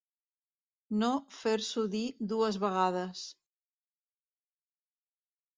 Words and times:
No 1.01 1.09
fer-s'ho 1.41 1.83
dir 1.97 2.01
dues 2.33 2.59
vegades. 2.65 3.23